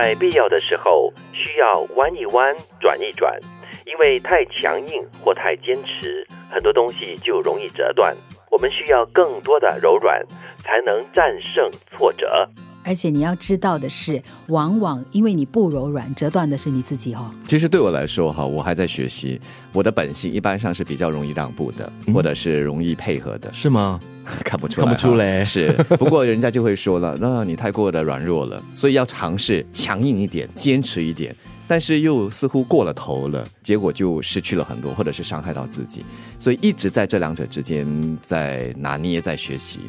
[0.00, 3.36] 在必要的时候需要弯一弯、转一转，
[3.84, 8.16] 因为太强硬或太坚持，很多东西就容易折断。
[8.48, 10.24] 我们需要更多的柔软，
[10.58, 12.48] 才能战胜挫折。
[12.84, 17.30] 而且你要知道的是，往往因为你不柔软，折断的是你自己哦。
[17.46, 19.40] 其实对我来说哈，我还在学习，
[19.72, 24.00] 我的本性一般上是比较容易让步的，或者是容易配合的，是吗？
[24.44, 25.44] 看不出来，看不出来。
[25.44, 31.34] 是，不过人家就会说了，那你太过的软弱了，所以要尝试强硬一点，坚持一点，
[31.66, 36.04] 但是又似乎过了头了，结果就失去了很多，或者是伤害到自己，
[36.38, 37.86] 所以一直在这两者之间
[38.20, 39.80] 在拿捏，在学习，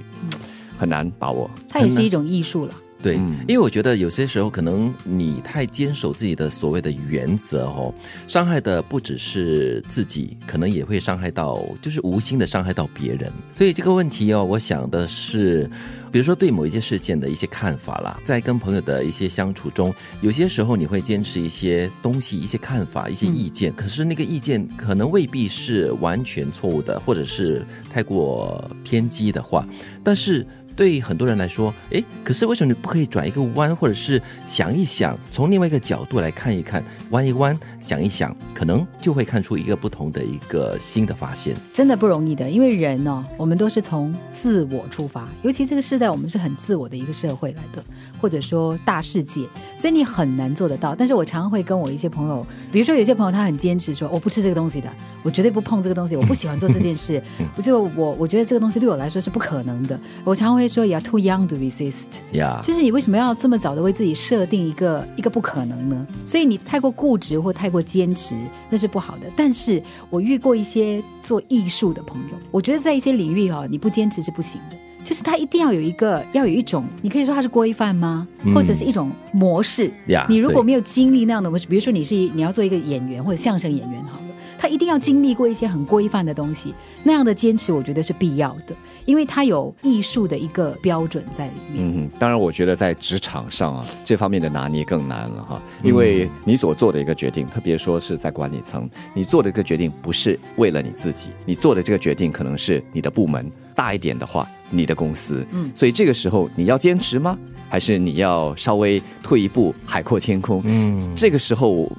[0.79, 1.51] 很难把握。
[1.67, 2.73] 它也是一种艺术了。
[3.01, 3.15] 对，
[3.47, 7.93] 因为我觉得有些时候可能你太坚守自己的所谓的原则哦，
[8.27, 13.31] 伤害的不只是自己，可能也会伤害到，就是无心的伤害到别人。
[13.53, 15.65] 所以这个问题哦，我想的是，
[16.11, 29.65] 比如说对某一件事件的一些看法啦，在跟朋友的一些相处中，有些时候你会坚持一些东西、一些看法、一些意见，可是那个意见可能未必是完全错误的，或者是太过偏激的话，
[30.03, 30.45] 但是。
[30.79, 41.53] 对于很多人来说，诶，可是为什么你不可以转一个弯，或者是想一想，从另外一个角度来看一看，弯一弯，想一想，可能就会看出一个不同的一个新的发现。
[41.73, 47.83] 真的不容易的，因为人呢，我们都是从自我出发，尤其这个时代，我们是很自我的一个社会来的，
[48.21, 50.95] 或者说大世界，所以你很难做得到。
[50.95, 54.89] 但是我常常会跟我一些朋友，比如说有些朋友他很坚持说，我不吃这个东西的，
[55.23, 57.21] 我绝对不碰这个东西，我不喜欢做这件事，
[57.57, 59.99] 我就我我觉得这个东西对我来说是不可能的。
[60.23, 60.68] 我常会。
[60.69, 62.21] 说 you're too young to resist，
[62.63, 66.07] 就是你为什么要这么早的为自己设定一个一个不可能呢？
[66.25, 68.35] 所以你太过固执或太过坚持，
[68.69, 69.23] 那是不好的。
[69.35, 74.77] 但是我遇过一些做艺术的朋友，我觉得在一些领域哈，你不坚持是不行的。
[75.01, 78.27] 就是他一定要有一个，要有一种，你可以说它是规范吗？
[78.53, 79.89] 或者是一种模式？
[80.27, 84.25] 你如果没有经历那样的模式，比如说你是你要做一个演员或者相声演员，好了，
[84.59, 86.73] 他一定要经历过一些很规范的东西。
[87.01, 88.75] 那样的坚持，我觉得是必要的，
[89.05, 91.77] 因为他有艺术的一个标准在里面。
[91.77, 105.47] 嗯，当然，我觉得在职场上啊，这方面的拿捏更难了哈，因为你所做的一个决定，特别说是在管理层，你做的一个决定不是为了你自己，你做的这个决定可能是你的部门大一点的话，你的公司。
[105.51, 107.39] 嗯，所以这个时候你要坚持吗？
[107.69, 110.61] 还是你要稍微退一步，海阔天空？
[110.65, 111.89] 嗯，这个时候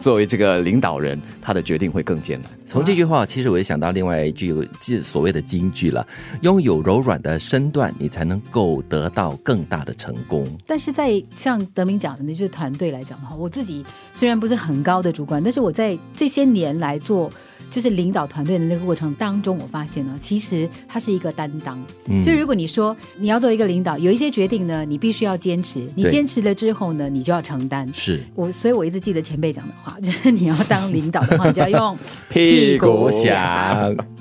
[0.00, 2.50] 作为这个领导人，他的决定会更艰难。
[2.66, 6.06] 从这句话，其实我也想到另外一句，即所谓的金句了：
[6.40, 10.44] 拥有柔软的身段，你才能够得到更大的成功。
[10.66, 17.30] 但是在像德明讲的，那就是团队来讲的话，我自己虽然不是很高的主管，但是我在这些年来做。
[17.72, 21.82] 就是领导团队的那个过程当中，我发现呢，其实它是一个担当。
[22.22, 25.80] 就如果你说你要做一个领导，有一些决定呢，你必须要坚持。
[25.96, 27.90] 你坚持了之后呢，你就要承担。
[27.94, 33.32] 是我，所以我一直记得前辈讲的话，就是你要当领导的话， 你就要用屁股想。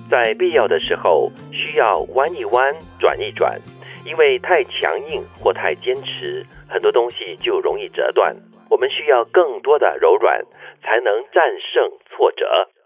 [0.10, 3.60] 在必要的时候，需要弯一弯，转一转，
[4.06, 8.34] 因为太强硬或太坚持，很多东西就容易折断。
[8.70, 10.42] 我们需要更多的柔软，
[10.82, 12.46] 才能战胜挫折。